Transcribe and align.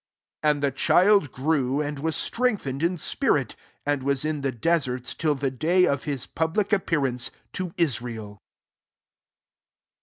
80 0.43 0.49
jind 0.57 0.61
the 0.61 0.71
child 0.71 1.31
grew^ 1.31 1.85
and 1.87 1.99
Was 1.99 2.15
strengthened 2.15 2.81
in 2.81 2.97
spirit 2.97 3.49
^^ 3.59 3.63
and 3.85 4.01
was 4.01 4.25
in 4.25 4.41
the 4.41 4.51
deserts 4.51 5.13
till 5.13 5.35
the 5.35 5.51
day 5.51 5.83
qf 5.83 6.03
his 6.05 6.25
pubHc 6.25 6.73
appearance 6.73 7.29
to 7.53 7.71
Israel, 7.77 8.39
C*. 8.39 8.41